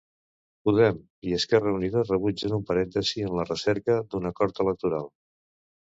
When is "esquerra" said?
1.37-1.73